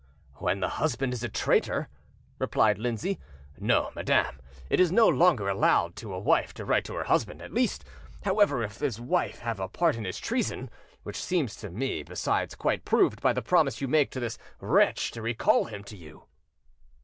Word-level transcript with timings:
"When 0.37 0.61
the 0.61 0.67
husband 0.81 1.13
is 1.13 1.23
a 1.23 1.29
traitor," 1.29 1.87
replied 2.39 2.79
Lindsay, 2.79 3.19
"no, 3.59 3.91
madam, 3.95 4.39
it 4.67 4.79
is 4.79 4.91
no 4.91 5.07
longer 5.07 5.47
allowed 5.47 5.95
to 5.97 6.11
a 6.15 6.19
wife 6.19 6.55
to 6.55 6.65
write 6.65 6.85
to 6.85 6.95
her 6.95 7.03
husband—at 7.03 7.53
least, 7.53 7.85
however, 8.23 8.63
if 8.63 8.79
this 8.79 8.99
wife 8.99 9.37
have 9.37 9.59
a 9.59 9.67
part 9.67 9.95
in 9.97 10.05
his 10.05 10.17
treason; 10.17 10.71
which 11.03 11.21
seems 11.23 11.55
to 11.57 11.69
me, 11.69 12.01
besides, 12.01 12.55
quite 12.55 12.83
proved 12.83 13.21
by 13.21 13.31
the 13.31 13.43
promise 13.43 13.79
you 13.79 13.87
make 13.87 14.09
to 14.09 14.19
this 14.19 14.39
wretch 14.59 15.11
to 15.11 15.21
recall 15.21 15.65
him 15.65 15.83
to 15.83 15.95
you." 15.95 16.25